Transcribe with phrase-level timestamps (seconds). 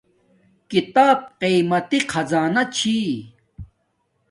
[0.71, 2.97] کتاب قیمتی خزانہ چھی